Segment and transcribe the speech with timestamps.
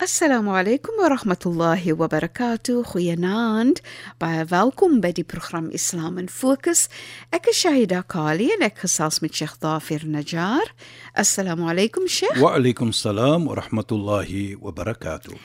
[0.00, 2.86] Assalamu alaykum wa rahmatullahi wa barakatuh.
[2.88, 3.82] Goeienaand.
[4.18, 6.88] Baie welkom by die program Islam in Fokus.
[7.36, 10.72] Ek is Shahida Kali en ek gesels met Sheikh Dafir Najjar.
[11.12, 12.40] Assalamu alaykum Sheikh.
[12.40, 15.36] Wa alaykum salaam wa rahmatullahi wa barakatuh.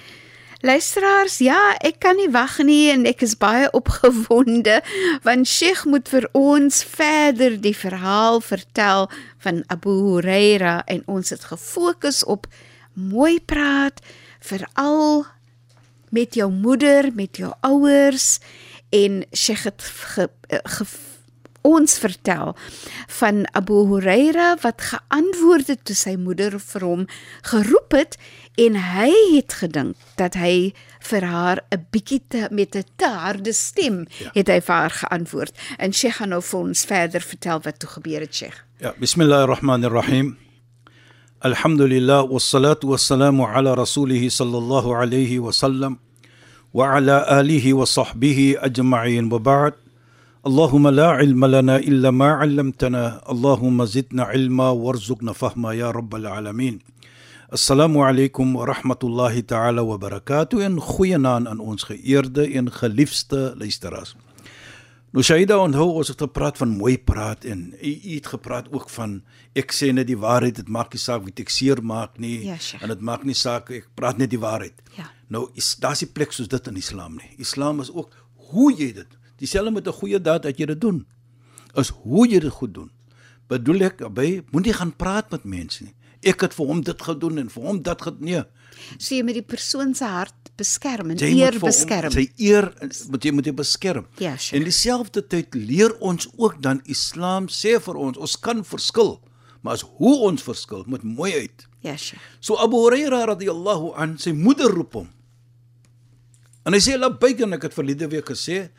[0.63, 4.79] Luisteraars, ja, ek kan nie wag nie en ek is baie opgewonde
[5.27, 9.11] want Sheikh moet vir ons verder die verhaal vertel
[9.43, 12.47] van Abu Huraira en ons het gefokus op
[12.95, 13.99] mooi praat
[14.45, 15.25] veral
[16.15, 18.39] met jou moeder, met jou ouers
[18.89, 20.85] en Sheikh het ge, ge,
[21.65, 22.53] ons vertel
[23.19, 27.07] van Abu Huraira wat geantwoord het toe sy moeder vir hom
[27.49, 28.19] geroep het
[28.61, 30.73] en hy het gedink dat hy
[31.09, 34.29] vir haar 'n bietjie te met 'n te harde stem ja.
[34.33, 37.89] het hy vir haar geantwoord en Sheikh gaan nou vir ons verder vertel wat toe
[37.89, 39.65] gebeur het Sheikh Ja, bismillahirrahmanirrahim.
[39.65, 40.44] Alhamdulillah wassalatu
[41.45, 45.97] الحمد لله والصلاة والسلام على رسوله صلى الله عليه وسلم
[46.73, 49.73] وعلى آله وصحبه أجمعين وبعد
[50.47, 56.79] اللهم لا علم لنا إلا ما علمتنا اللهم زدنا علما وارزقنا فهما يا رب العالمين
[57.53, 64.24] السلام عليكم ورحمة الله تعالى وبركاته إن خوينان أن أنسخي إيرد إن خليفست ليستراسم
[65.15, 69.13] Nou Shaida onthou ons het gepraat van mooi praat en u, het gepraat ook van
[69.55, 72.57] ek sê net die waarheid, dit maak nie saak wie ek seer maak nie Ja,
[72.59, 72.83] Sheikh.
[72.83, 74.81] en dit maak nie saak ek praat net die waarheid.
[74.97, 75.07] Ja.
[75.31, 77.31] Nou is daar's nie plek soos dit in Islam nie.
[77.39, 78.11] Islam is ook
[78.51, 79.17] hoe jy dit.
[79.39, 81.05] Dieselfde met 'n goeie daad dat jy dit doen.
[81.75, 82.91] Is hoe jy dit goed doen.
[83.47, 85.93] Bedoel ek by moenie gaan praat met mense nie.
[86.25, 88.25] Ek het vir hom dit gedoen en vir hom dat gedoen.
[88.25, 88.43] Nee.
[88.99, 92.25] so jy moet die persoon se hart beskerm en Jy eer vir hom- beskerm Sy
[92.37, 92.67] eer
[93.11, 94.05] moet jy moet jy beskerm.
[94.19, 94.57] Ja, Sheikh.
[94.59, 99.19] En dieselfde tyd leer ons ook dan Islam sê vir ons, ons kan verskil,
[99.61, 101.67] maar as hoe ons verskil moet mooi uit.
[101.81, 105.09] ja Sheikh So Abu Huraira radhiyallahu an sy moeder roep hom.
[106.65, 108.71] En hy sê labbaik en ek het verlede week gesê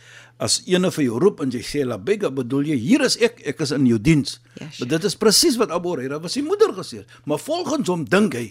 [0.42, 3.62] as ene vir jou roep en jy sê labbaik, bedoel jy hier is ek, ek
[3.62, 4.40] is in jou diens.
[4.56, 4.80] Ja, Sheikh.
[4.80, 7.14] maar dit is presies wat Abu Huraira was sy moeder gesê het.
[7.24, 8.48] Maar volgens hom dink hy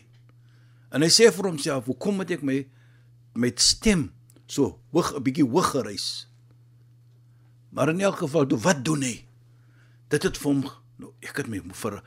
[0.96, 2.66] en hy sê vir homself, "Hoekom moet ek my
[3.36, 4.12] met stem
[4.48, 6.28] so hoog 'n bietjie hoog gereis?"
[7.72, 9.26] Maar in elk geval, toe wat doen hy?
[10.10, 10.64] Dit het vir hom
[10.98, 12.02] nou ek het my vir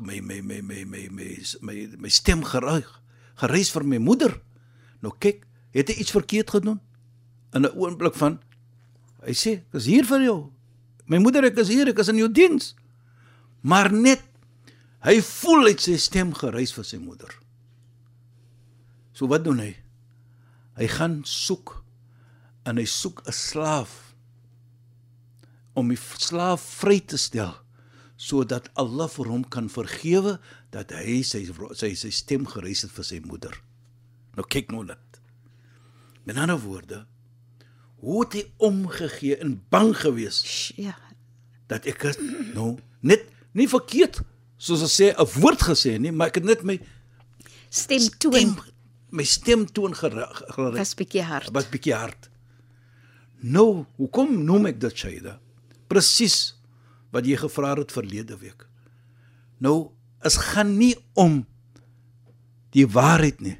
[0.00, 3.00] my my my my my my my, my stem gereig
[3.36, 4.40] gereis vir my moeder.
[5.02, 6.80] Nou kyk, het hy iets verkeerd gedoen?
[7.52, 8.40] In 'n oomblik van
[9.24, 10.50] hy sê, "Ek is hier vir jou.
[11.06, 12.74] My moeder, ek is hier, ek is in jou diens."
[13.62, 14.22] Maar net
[15.00, 17.32] hy voel uit sy stem gereis vir sy moeder.
[19.12, 19.76] So wat doen hy?
[20.76, 21.84] Hy gaan soek
[22.66, 24.14] en hy soek 'n slaaf
[25.74, 27.54] om die slaaf vry te stel
[28.16, 30.38] sodat Allah vir hom kan vergewe
[30.70, 33.56] dat hy sy sy sy stem gereis het vir sy moeder.
[34.36, 35.13] Nou kyk nou dit.
[36.24, 37.04] Met ander woorde,
[38.00, 40.94] hoe het hy omgegee en bang gewees ja
[41.66, 42.18] dat ek het
[42.54, 43.24] nou net
[43.56, 44.20] nie verkeerd
[44.60, 46.78] soos ons sê 'n woord gesê nie, maar ek het net my
[47.70, 48.56] stem toon stem
[49.10, 52.30] my stem toon gere- gere- was bietjie hard was bietjie hard.
[53.40, 55.38] Nou, hoekom noem ek dit Shaida?
[55.88, 56.54] Presies
[57.12, 58.66] wat jy gevra het verlede week.
[59.58, 59.90] Nou,
[60.24, 61.46] is gaan nie om
[62.70, 63.58] die waarheid nie.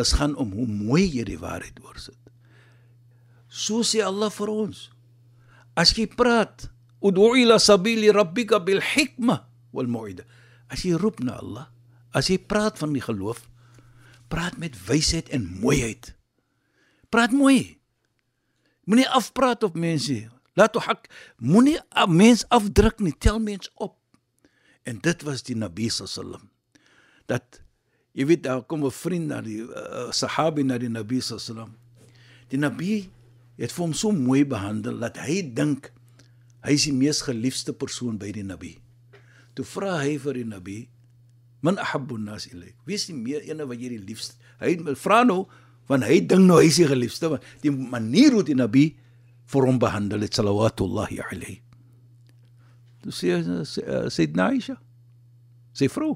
[0.00, 2.18] Is gaan om hoe mooi jy die waarheid oorsit.
[3.52, 4.88] So sê Allah vir ons.
[5.76, 6.68] As jy praat,
[7.04, 10.24] ud'u ila sabili rabbika bil hikma wal mau'ida.
[10.72, 11.68] As jy roep na Allah,
[12.16, 13.44] as jy praat van die geloof,
[14.32, 16.14] praat met wysheid en mooiheid.
[17.12, 17.76] Praat mooi.
[18.88, 20.16] Moenie afpraat op mense.
[20.56, 21.78] Laat toe hak moenie
[22.08, 23.96] mens afdruk nie, tel mens op.
[24.88, 26.48] En dit was die Nabi sallam.
[27.28, 27.60] Dat
[28.12, 31.74] jy weet daar kom 'n vriend na die uh, sahabi na die Nabi sallam.
[32.48, 33.10] Die Nabi
[33.56, 35.92] het hom so mooi behandel dat hy dink
[36.62, 38.78] hy is die mees geliefde persoon by die Nabi.
[39.54, 40.88] Toe vra hy vir die Nabi,
[41.60, 44.34] "Man ahabbu an-nas ilayk?" Wie is die meer ene wat jy die liefste?
[44.60, 45.48] Hy vra nou
[45.90, 48.84] Want hy dink nou hy is die geliefde, want die manier hoe die Nabi
[49.52, 51.58] vir hom behandel het salawatullahi alayhi.
[53.02, 53.82] Dis sê sê
[54.14, 54.78] sê Aisha.
[55.74, 56.14] Sê vrou.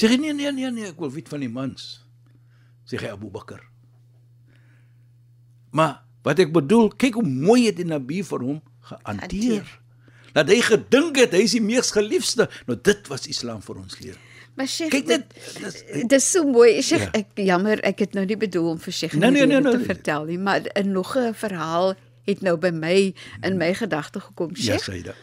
[0.00, 2.00] Sê hy, nee nee nee nee, ek wil weet van die mans.
[2.88, 3.60] Sê hy Abu Bakar.
[5.76, 8.58] Maar wat ek bedoel, kyk hoe mooi het die Nabi vir hom
[8.90, 9.68] gehanteer.
[10.34, 12.48] Dat hy gedink het hy is die mees geliefde.
[12.68, 14.18] Nou dit was Islam vir ons leer.
[14.58, 16.80] Maar Sheikh, Kyk net, dis- so mooi.
[16.82, 17.10] Sheikh, Ja.
[17.22, 19.86] ek jammer, ek het nou nie bedoel om vir Sheikh Nee, nee, nee, te nee.
[19.86, 21.94] vertel nie, maar 'n nog 'n verhaal
[22.26, 24.82] het nou by my in my gedagte gekom, Ja, Sheikh.
[24.88, 25.14] sê dit.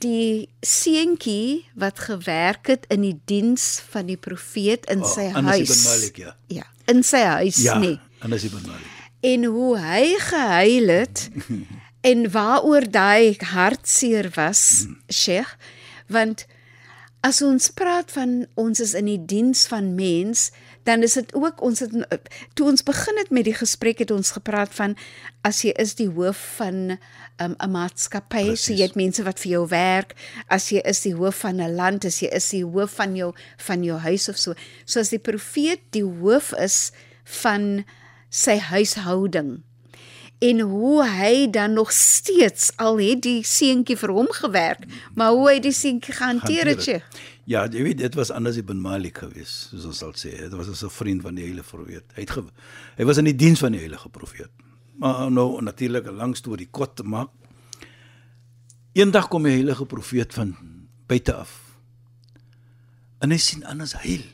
[0.00, 5.60] Die seentjie wat gewerk het in die diens van die profeet in sy Oh, Anas
[5.60, 5.82] ibn huis.
[5.84, 6.32] Malik, ja.
[6.48, 7.98] Ja, in sy huis Ja, nie.
[8.24, 8.88] Anas ibn Malik.
[9.20, 11.26] En hoe hy gehuil het
[12.10, 15.52] en waaroor daai hartseer was, Sheikh,
[16.08, 16.46] want
[17.26, 20.48] as ons praat van ons is in die diens van mens,
[20.88, 21.92] dan is dit ook ons het
[22.56, 24.96] toe ons begin het met die gesprek het ons gepraat van
[25.44, 26.96] as jy is die hoof van
[27.40, 28.78] um, 'n maatskappy, so Presies.
[28.78, 30.16] jy het mense wat vir jou werk,
[30.48, 33.34] as jy is die hoof van 'n land, as jy is die hoof van jou
[33.56, 34.54] van jou huis of so.
[34.84, 36.92] So as die profeet die hoof is
[37.24, 37.84] van
[38.30, 39.62] sy huishouding
[40.40, 45.50] en hoe hy dan nog steeds al het die seentjie vir hom gewerk, maar hoe
[45.50, 46.86] hy die seentjie gehanteer het.
[46.88, 46.96] Jy?
[47.50, 50.32] Ja, jy weet dit was Anas ibn Malik geweest, soos ons sal sê.
[50.38, 52.04] Dit was as 'n vriend van die heilige profeet.
[52.14, 52.52] Hy het
[52.96, 54.50] hy was in die diens van die heilige profeet.
[54.96, 57.28] Maar nou natuurlik 'n lang storie kort te maak.
[58.92, 60.56] Eendag kom die heilige profeet van
[61.06, 61.78] buite af.
[63.18, 64.24] En hy sien Anas huil.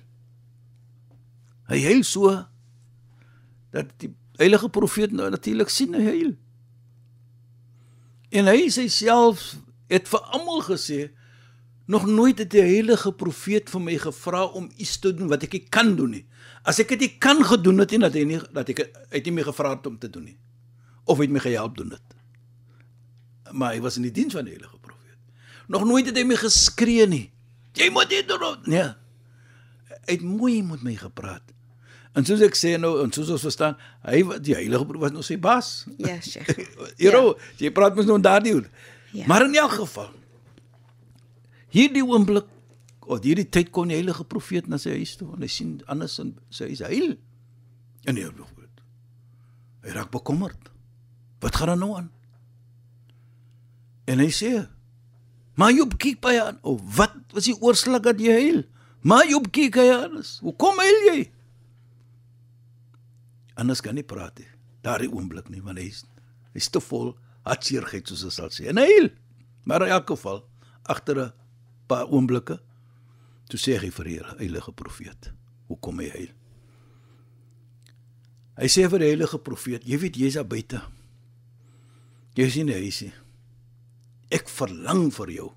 [1.66, 2.46] Hy huil so
[3.70, 6.32] dat die heilige profeet nou natuurlik sien hy huil.
[8.36, 9.54] En hy self
[9.92, 11.10] het vir almal gesê
[11.86, 15.54] nog nooit het die heilige profeet vir my gevra om iets te doen wat ek
[15.54, 16.24] nie kan doen nie.
[16.66, 18.82] As ek dit nie kan gedoen het nie dat hy nie dat ek
[19.14, 20.38] uit nie my gevra het om te doen nie.
[21.06, 22.16] Of hy het my gehelp doen dit.
[23.54, 25.18] Maar hy was in die diens van die heilige profeet.
[25.70, 27.28] Nog nooit het hy my geskree nie.
[27.78, 28.58] Jy moet dit doen.
[28.66, 28.90] Nee.
[30.06, 31.54] Hy het mooi met my gepraat.
[32.16, 33.76] En soos ek sê nou en soos ons verstaan,
[34.08, 35.70] hy die heilige profeet was nog sy baas.
[36.00, 36.62] Ja, Sheikh.
[37.00, 37.66] Hierro, ja.
[37.66, 38.54] jy praat mos nou daardie.
[38.56, 38.92] Ja.
[39.16, 39.26] Ja.
[39.28, 40.12] Maar in elk geval.
[41.72, 42.48] Hierdie oomblik
[43.06, 46.16] of hierdie tyd kom die heilige profeet na sy huis toe en hy sien anders
[46.22, 47.14] in sy huis huil.
[48.08, 48.82] En hy weet.
[49.84, 50.72] Hy raak bekommerd.
[51.44, 52.10] Wat gaan er nou aan?
[54.06, 54.66] En hy sê:
[55.54, 56.58] "Maar Job kyk by aan.
[56.62, 58.60] O, wat was die oorslag dat jy huil?
[59.02, 60.22] Maar Job kyk hy aan.
[60.40, 61.18] Hoekom huil jy?"
[63.56, 64.48] Anders kan nie praat nie.
[64.84, 66.04] Daardie oomblik nie, want hy is
[66.56, 67.14] hy's te vol
[67.46, 68.68] hartseerheid soos ons sal sê.
[68.70, 69.10] En hy huil.
[69.68, 70.44] Maar in elk geval
[70.88, 71.32] agter 'n
[71.86, 72.60] paar oomblikke
[73.48, 75.32] toe sê hy vir die heilige profeet,
[75.68, 76.32] "Hoekom hy huil?"
[78.56, 80.80] Hy sê vir die heilige profeet, "Jy weet jy's daar buite.
[82.36, 83.12] Jy sien die huisie.
[84.30, 85.52] Ek verlang vir jou.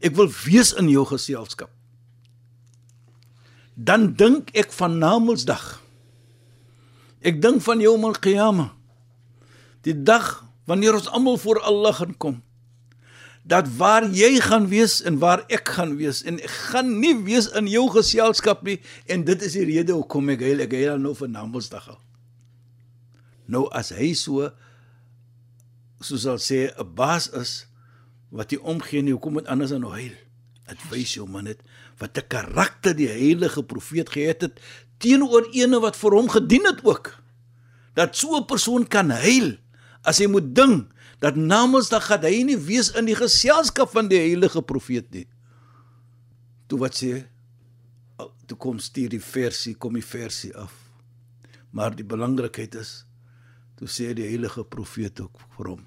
[0.00, 1.70] Ek wil wees in jou geselskap.
[3.74, 5.80] Dan dink ek van Namedsdag.
[7.20, 8.70] Ek dink van jou om al-Qiyamah.
[9.86, 12.36] Die dag wanneer ons almal voor Allah gaan kom.
[13.48, 17.48] Dat waar jy gaan wees en waar ek gaan wees en ek gaan nie wees
[17.56, 18.76] in jou geselskap nie
[19.08, 22.00] en dit is die rede hoekom ek huil ek al nou vir Namedsdag al.
[23.48, 24.50] Nou as hy so
[26.04, 27.66] soos sal sê 'n baas is
[28.30, 30.12] wat jy omgee nie hoekom moet anders dan nou huil?
[30.68, 31.64] Dit wys jou man net
[31.98, 34.60] wat 'n karakter die heilige profeet gehad het
[35.02, 37.14] teenoor ene wat vir hom gedien het ook.
[37.94, 39.56] Dat so 'n persoon kan huil
[40.02, 40.86] as hy moet ding
[41.18, 45.26] dat Namedsdag gaan hy nie wees in die geselskap van die heilige profeet nie.
[46.66, 47.26] Toe wat sê
[48.46, 50.72] toe kom stuur die versie kom die versie af.
[51.70, 53.04] Maar die belangrikheid is
[53.78, 55.84] toe sê die heilige profeet ook vir hom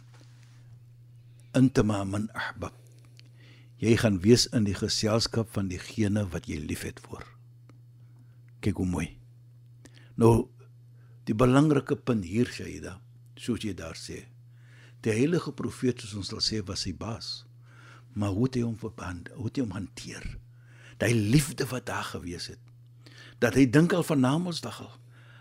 [1.60, 2.76] intama man ahbab
[3.84, 7.26] jy gaan wees in die geselskap van diegene wat jy liefhet voor
[8.62, 9.08] kyk hoe mooi.
[10.22, 10.50] Nou
[11.30, 12.98] die belangrike punt hier Shaida
[13.40, 14.24] soos jy daar sê
[15.06, 17.44] die heilige profeet soos ons sal sê was sy baas
[18.14, 20.26] maar hoe het hy hom verband hoe het hy hom hanteer?
[21.02, 22.62] Daai liefde wat daar gewees het
[23.42, 24.92] dat hy dink al van Namedsdag al.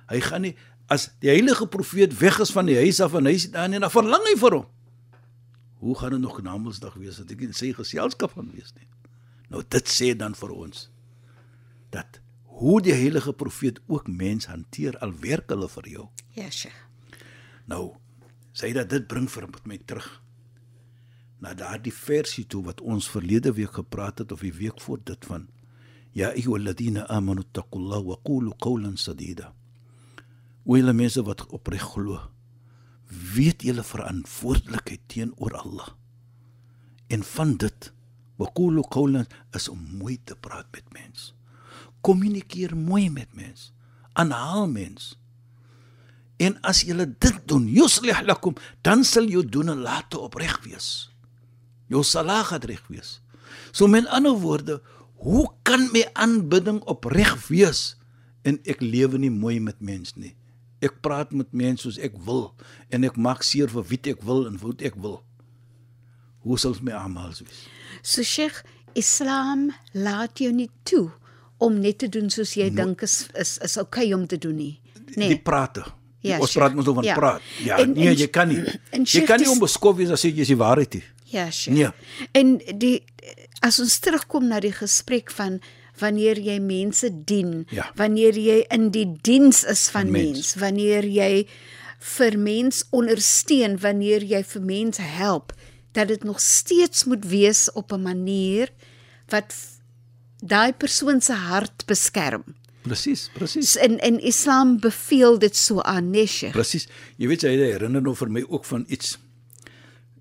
[0.09, 0.55] Hy gaan nie
[0.91, 3.81] as die heilige profeet weg is van die huis af en hy sit daar nie
[3.83, 4.65] dan verlang hy vir hom.
[5.85, 8.89] Hoe gaan dit nog Namedsdag wees dat ek in sy geselskap gaan wees nie?
[9.53, 10.89] Nou dit sê dan vir ons
[11.93, 12.21] dat
[12.61, 16.77] hoe die heilige profeet ook mens hanteer al werk hulle vir jou Ja, Sheikh.
[17.67, 17.95] Nou,
[18.53, 20.09] sê dat dit bring vir my terug
[21.41, 25.25] na daardie versie toe wat ons verlede week gepraat het of die week voor dit
[25.31, 25.49] van
[26.13, 29.53] Ja ayyuhalladhina amanu taqullaha wa qulu qawlan sadida.
[30.67, 32.19] O julle mense wat opreg glo,
[33.35, 35.89] weet julle verantwoordelikheid teenoor Allah.
[37.11, 37.93] En van dit,
[38.39, 41.31] waqulu qawlan is om mooi te praat met mens.
[42.01, 43.73] Kommunikeer mooi met mens.
[44.13, 45.15] Aanhaal mens.
[46.41, 51.11] En as jy dit doen, yuslih lakum, dan sal jou doen late opreg wees.
[51.93, 53.19] Jou salah gaan reg wees.
[53.73, 54.81] So met ander woorde,
[55.21, 57.97] hoe kan my aanbidding opreg wees
[58.43, 60.33] en ek lewe nie mooi met mens nie?
[60.81, 62.55] Ek praat met mense soos ek wil
[62.89, 65.21] en ek maak seer vir wie ek wil en wat ek wil.
[66.41, 67.67] Hoe sal my amal wees?
[68.01, 68.63] So Sheikh,
[68.97, 71.11] Islam laat jou nie toe
[71.61, 72.83] om net te doen soos jy no.
[72.83, 74.75] dink is is is oukei okay om te doen nie.
[75.17, 75.29] Nee.
[75.35, 75.85] Die prate.
[76.23, 77.15] Ja, ons praat mos oor ja.
[77.17, 77.41] praat.
[77.65, 78.61] Ja, En- nee, en- jy kan nie.
[78.93, 81.05] en Jy Sheikh, kan nie onbeskof wees as jy is die waarheid nie.
[81.33, 81.77] Ja, Sheikh.
[81.77, 81.89] Nee.
[82.33, 83.05] En die
[83.65, 85.61] as ons terugkom na die gesprek van
[86.01, 87.91] wanneer jy mense dien, Ja.
[87.97, 90.33] wanneer jy in die diens is van, Van mens.
[90.33, 90.55] mens.
[90.55, 91.47] wanneer jy
[91.99, 95.53] vir mens ondersteun, wanneer jy vir mense help,
[95.93, 98.69] dat dit nog steeds moet wees op 'n manier
[99.29, 99.55] wat
[100.41, 102.45] daai persoon se hart beskerm.
[102.83, 103.77] Presies, presies.
[103.77, 106.53] En en Islam beveel dit so aan, nee, Sheikh.
[106.57, 106.89] Presies.
[107.21, 109.19] Jy weet jy herinner nou vir my ook van iets.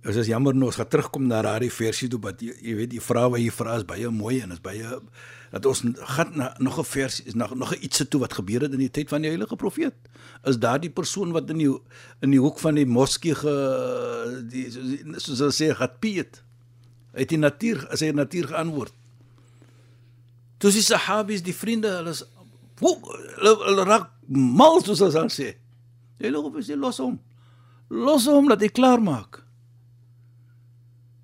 [0.03, 2.91] Dit is jammer nou ons gaan terugkom na daardie versie toe wat jy, jy weet
[2.93, 4.99] die vrae wat jy vra is baie mooi en is baie
[5.49, 5.81] dat ons
[6.13, 8.79] gaan na nog 'n versie is nog nog 'n ietsie toe wat gebeur het in
[8.79, 9.95] die tyd van die heilige profeet.
[10.43, 11.79] Is daardie persoon wat in die
[12.21, 14.71] in die hoek van die moskee ge die
[15.17, 16.43] soos hulle sê gehad piet.
[17.13, 18.93] Uit die natuur, as hy natuur geantwoord.
[20.59, 22.23] Toe die sahabies, die vriende, hulle is
[22.79, 25.53] hoe hulle, hulle raak mal soos hulle sal sê.
[26.19, 27.17] Jy loop op sê los hom.
[27.89, 29.41] Los hom dat hy klaar maak.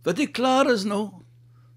[0.05, 1.03] Wat hy klaar is nou,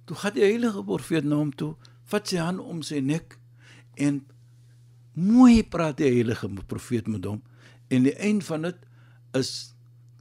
[0.06, 1.74] toe gaan die heilige profeet na hom toe,
[2.08, 3.36] vat sy hand om sy nek
[4.00, 4.22] en
[5.18, 7.40] mooi praat die heilige profeet met hom
[7.90, 8.84] en die eind van dit
[9.36, 9.50] is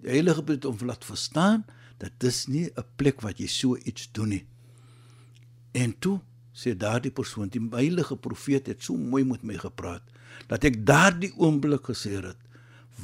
[0.01, 1.65] die heilige profeet om laat verstaan
[2.01, 4.45] dat dis nie 'n plek wat jy so iets doen nie.
[5.73, 6.19] En toe
[6.57, 10.01] sê daardie persoon, die heilige profeet het so mooi met my gepraat
[10.49, 12.37] dat ek daardie oomblik gesê het,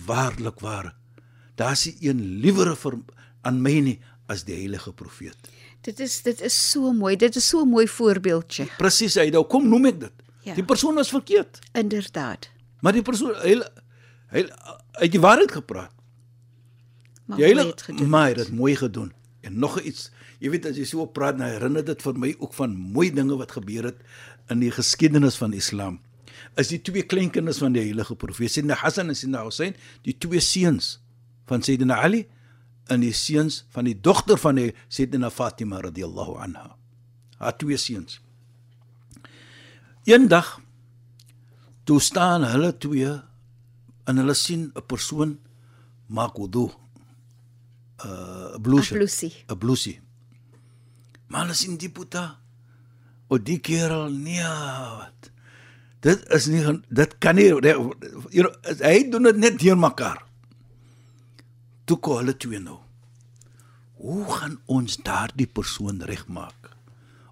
[0.07, 0.93] waarlik waar,
[1.59, 2.97] daar's nie een liewer vir
[3.45, 3.95] aan my nie
[4.31, 5.37] as die heilige profeet.
[5.83, 7.15] Dit is dit is so mooi.
[7.19, 8.69] Dit is so 'n mooi voorbeeldjie.
[8.77, 10.13] Presies, hy nou kom noem ek dit.
[10.43, 10.53] Ja.
[10.55, 12.49] Die persoon was verkeerd, Inderdaad.
[12.81, 13.61] maar die persoon hy
[14.31, 14.47] hy
[14.99, 15.91] het die waarheid gepraat.
[17.25, 19.13] Maar Die heilige maar hy het dit mooi gedoen.
[19.43, 20.07] En nog iets,
[20.39, 23.35] jy weet as jy so praat, nou herinner dit vir my ook van mooi dinge
[23.39, 23.99] wat gebeur het
[24.53, 25.99] in die geskiedenis van Islam.
[26.59, 29.75] Is die twee kleinkinders van die heilige profeet, Sayyidina Hassan en Sayyidina Hussein,
[30.07, 30.97] die twee seuns
[31.49, 32.23] van Sayyidina Ali
[32.91, 36.75] en die seuns van die dogter van die Sayyidina Fatima radhiyallahu anha.
[37.39, 38.21] Haar twee seuns.
[40.07, 40.57] Eendag
[41.87, 43.11] toe staan hulle twee
[44.07, 45.39] en hulle sien 'n persoon
[46.07, 46.71] maak wudu.
[48.03, 49.33] Ablusie.
[49.47, 49.99] 'n blusie.
[51.27, 52.39] Maar hulle sien die puta.
[53.27, 55.31] O die kerel nee wat.
[56.03, 58.51] Dit is nie dit kan nie you know,
[58.83, 60.19] hy doen dit net deur mekaar.
[61.85, 62.79] Toe kom hulle twee nou.
[64.03, 66.73] Hoe gaan ons daardie persoon regmaak?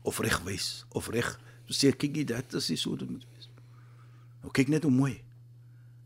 [0.01, 1.35] Of regwys of reg
[1.71, 3.49] sê kyk jy dit is nie so dit moet wees.
[4.41, 5.13] Nou kyk net hoe mooi.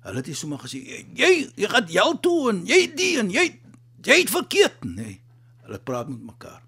[0.05, 0.81] Hulle het nie sommer gesê
[1.17, 3.47] jy jy gaan jou toe en jy die en jy
[4.05, 5.21] jy het verkeerd nee.
[5.65, 6.61] Hulle praat met mekaar.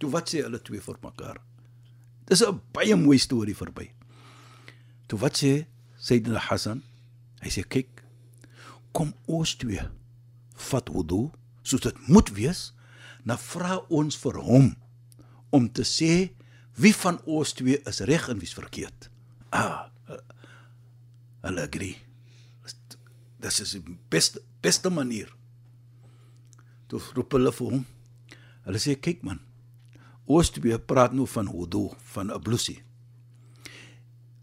[0.00, 1.40] Toe wat sê hulle twee vir mekaar?
[2.26, 3.92] Dis 'n baie mooi storie verby.
[5.06, 5.66] Toe wat sê
[5.98, 6.82] Sayyidina Hassan?
[7.42, 8.02] Hy sê kyk,
[8.92, 9.82] kom ons twee
[10.70, 11.30] vat wudu
[11.62, 12.72] soos dit moet wees,
[13.24, 14.72] nou vra ons vir hom
[15.50, 16.32] om te sê
[16.74, 19.10] wie van ons twee is reg en wie's verkeerd.
[19.52, 19.90] Ah,
[21.42, 21.98] hulle agree.
[23.42, 25.28] Dis is die beste beste manier.
[26.92, 27.84] Toe roep hulle vir hom.
[28.66, 29.40] Hulle sê kyk man,
[30.28, 32.82] ons twee praat nou van wudu, van ablusie.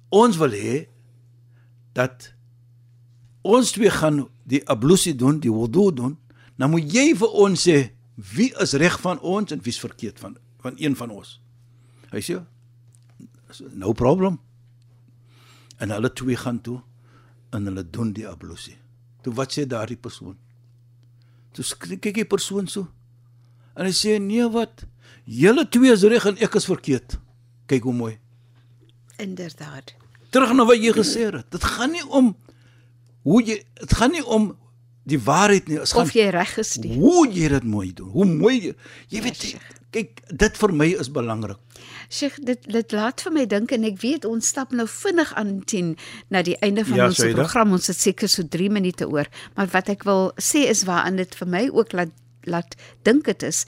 [0.09, 0.79] Ons wil hê
[1.93, 2.31] dat
[3.45, 6.17] ons twee gaan die ablusie doen, die wudu doen,
[6.57, 7.77] dan moet jy vir ons sê
[8.33, 11.37] wie is reg van ons en wie's verkeerd van van een van ons.
[12.11, 12.35] Hy sê
[13.79, 14.41] no problem.
[15.79, 16.81] En hulle twee gaan toe
[17.55, 18.75] en hulle doen die ablusie.
[19.23, 20.35] Toe wat sê daardie persoon?
[21.55, 22.87] Toe skrik kyk die persoon so.
[23.75, 24.83] En hy sê nee wat?
[25.25, 27.17] Julle twee is reg en ek is verkeerd.
[27.69, 28.15] Kyk hoe mooi.
[29.19, 29.93] Inderdaad.
[30.29, 31.47] Terug na wat jy gesê het.
[31.51, 32.33] Dit gaan nie om
[33.25, 34.51] hoe jy dit gaan nie om
[35.09, 35.79] die waarheid nie.
[35.81, 36.95] Dit gaan Of jy reg is nie.
[36.99, 38.09] hoe jy dit mooi doen.
[38.13, 38.73] Hoe mooi jy,
[39.09, 39.69] jy weet Sheikh.
[39.91, 41.58] Kyk, dit vir my is belangrik.
[42.13, 45.55] Sheikh, dit dit laat vir my dink en ek weet ons stap nou vinnig aan
[45.65, 45.96] 10
[46.29, 47.74] na die einde van Ja, ons program.
[47.77, 51.34] Ons het seker so 3 minute oor, maar wat ek wil sê is waaraan dit
[51.41, 52.13] vir my ook laat
[52.50, 53.65] laat dink dit is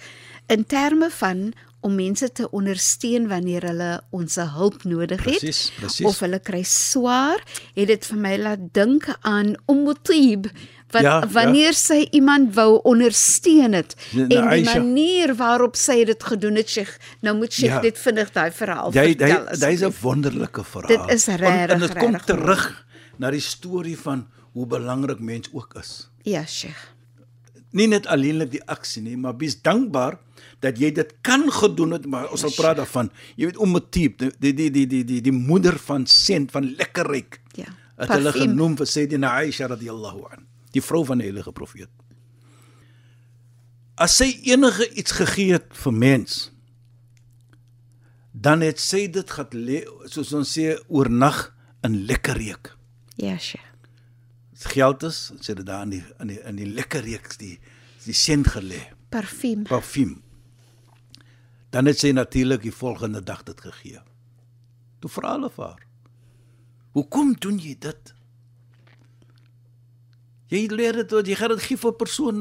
[0.49, 1.51] in terme van
[1.81, 6.05] om mense te ondersteun wanneer hulle ons hulp nodig het Presies, presies.
[6.07, 7.41] of hulle kry swaar,
[7.75, 10.47] het dit vir my laat dink aan Ummutib
[10.91, 11.27] wat Ja, ja, ja.
[11.31, 14.77] wanneer sy iemand wou ondersteun het Na- en na die Aisha.
[14.79, 17.81] manier waarop sy dit gedoen het, Sheikh, nou moet Sheikh Ja.
[17.81, 19.45] dit vinnig daai verhaal Jy vertel.
[19.59, 20.87] jy dis 'n wonderlike verhaal.
[21.07, 22.85] Dit is regtig, En dit kom terug
[23.17, 26.09] na die storie van hoe belangrik mens ook is.
[26.23, 26.89] Ja, Sheikh.
[27.73, 30.17] Nie net alleenlik die aksie nie, maar wees dankbaar
[30.59, 33.09] dat jy dit kan gedoen het, maar ons sal praat daarvan.
[33.37, 36.75] Jy weet om Matieb, die die die die die die, die moeder van Sent van
[36.75, 37.39] Lekkerryk.
[37.55, 37.63] Ja.
[37.97, 38.49] Het hulle Parfiem.
[38.49, 41.89] genoem vir Sayyidina Aisha radhiyallahu an, die vrou van die heilige profeet.
[44.01, 46.37] As sy enige iets gegee het vir mens,
[48.31, 49.53] dan het sy dit gehad
[50.09, 51.49] soos ons sê oornag
[51.83, 52.71] in lekker reuk.
[53.19, 53.67] Ja, Sheikh.
[54.55, 57.57] As geld is, sê dit daar in die in die in die lekker reuk die
[58.05, 59.63] die sent gelê, Parfiem.
[59.69, 60.21] parfuum.
[61.69, 64.01] Dan het sy natuurlik die volgende dag dit gegee.
[64.99, 65.85] Toe vra hulle vir haar:
[66.93, 68.13] "Hoekom doen jy dit?"
[70.51, 72.37] Jy leer dit wat jy gaan dit gee vir 'n persoon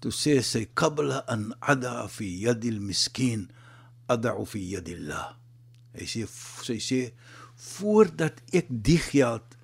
[0.00, 3.48] toe sê sy qabla an ada fi yadil miskin
[4.08, 5.34] ad'u fi yadillah.
[5.98, 6.26] Hy sê
[6.66, 7.00] sy sê
[7.58, 9.56] voordat ek die geld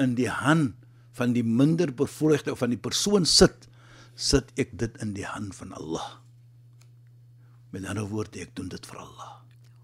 [0.00, 0.78] in die hand
[1.12, 3.68] van die minder bevoorregte of van die persoon sit,
[4.16, 6.06] sit ek dit in die hand van Allah.
[7.72, 9.34] Met ander woorde, ek doen dit vir Allah.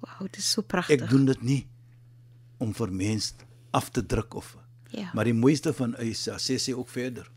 [0.01, 1.03] Wow, dit is so pragtig.
[1.03, 1.63] Ek doen dit nie
[2.65, 3.37] om vir mense
[3.77, 4.57] af te druk of
[4.95, 5.11] Ja.
[5.15, 7.29] Maar die mooiste van Isa sê sy ook verder.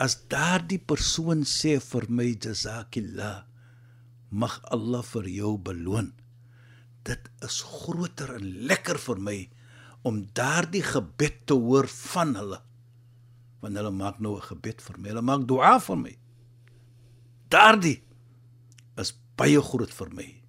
[0.00, 3.44] As daardie persoon sê vir my jazakillah,
[4.32, 6.12] mag Allah vir jou beloon.
[7.04, 9.38] Dit is groter en lekker vir my
[10.08, 12.60] om daardie gebed te hoor van hulle.
[13.62, 15.08] Want hulle maak nou 'n gebed vir my.
[15.08, 16.16] Hulle maak dua vir my.
[17.48, 18.02] Daardie
[18.96, 20.42] is baie groot vir my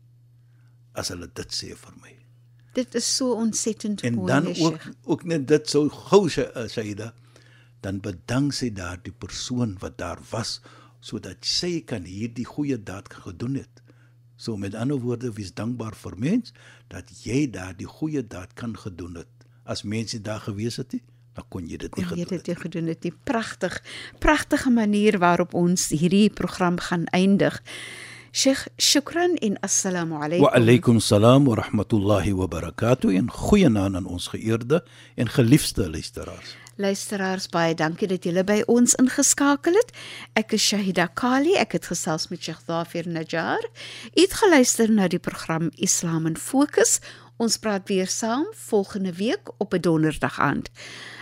[0.96, 2.23] as hulle dit sê vir my.
[2.74, 6.48] Dit is so ontsettend En mooi, dan nee, ook ook net dit sou gou sy
[6.48, 7.14] uh, Saida
[7.84, 10.60] dan bedank sy daardie persoon wat daar was
[11.04, 13.82] sodat sy kan hierdie goeie daad gedoen het.
[14.40, 16.54] So met ander woorde, wees dankbaar vir mens
[16.88, 19.48] dat jy daardie goeie daad kan gedoen het.
[19.64, 21.04] As mense daar gewees het, nie,
[21.36, 22.48] dan kon jy dit nie jy gedoen dit het.
[22.48, 23.14] nie gedoen het nie.
[23.28, 23.78] Pragtig.
[24.24, 27.60] Pragtige manier waarop ons hierdie program gaan eindig.
[28.36, 30.42] Sheikh, shukran en assalamu alaykum.
[30.42, 34.80] Wa alaykum salaam wa rahmatullahi wa barakatuh en goeienaand aan ons geëerde
[35.16, 36.56] en geliefde luisteraars.
[36.82, 39.94] Luisteraars, baie dankie dat julle by ons ingeskakel het.
[40.34, 41.54] Ek is Shahida Kali.
[41.62, 43.70] Ek het gesels met Sheikh Dafir Najjar.
[44.16, 46.98] U het geluister na die program Islam in Fokus.
[47.38, 50.74] Ons praat weer saam volgende week op 'n donderdag aand.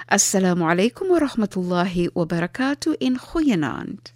[0.08, 4.16] Assalamu alaykum wa rahmatullahi wa barakatuh en goeienaand.